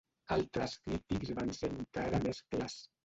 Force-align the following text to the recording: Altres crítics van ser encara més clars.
Altres 0.35 0.73
crítics 0.87 1.33
van 1.41 1.53
ser 1.59 1.69
encara 1.75 2.23
més 2.25 2.41
clars. 2.55 2.81